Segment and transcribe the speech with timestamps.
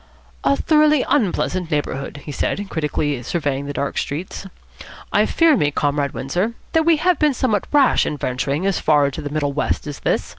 [0.43, 4.47] "A thoroughly unpleasant neighbourhood," he said, critically surveying the dark streets.
[5.13, 9.05] "I fear me, Comrade Windsor, that we have been somewhat rash in venturing as far
[9.05, 10.27] into the middle west as this.